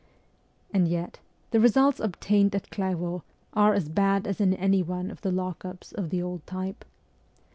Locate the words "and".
0.73-0.87